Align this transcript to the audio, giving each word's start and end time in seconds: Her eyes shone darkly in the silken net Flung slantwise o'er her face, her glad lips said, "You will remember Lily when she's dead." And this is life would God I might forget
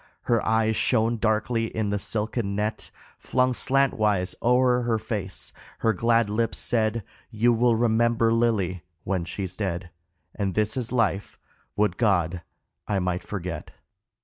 Her 0.23 0.43
eyes 0.43 0.75
shone 0.75 1.17
darkly 1.17 1.65
in 1.65 1.91
the 1.91 1.99
silken 1.99 2.55
net 2.55 2.89
Flung 3.19 3.53
slantwise 3.53 4.33
o'er 4.41 4.81
her 4.81 4.97
face, 4.97 5.53
her 5.77 5.93
glad 5.93 6.27
lips 6.27 6.57
said, 6.57 7.03
"You 7.29 7.53
will 7.53 7.75
remember 7.75 8.33
Lily 8.33 8.81
when 9.03 9.25
she's 9.25 9.55
dead." 9.55 9.91
And 10.33 10.55
this 10.55 10.75
is 10.75 10.91
life 10.91 11.37
would 11.75 11.97
God 11.97 12.41
I 12.87 12.97
might 12.97 13.23
forget 13.23 13.69